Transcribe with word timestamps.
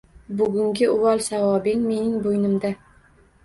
Bugungi 0.37 0.87
uvol-savobing 0.93 1.87
mening 1.93 2.19
bo‘ynimda 2.27 2.77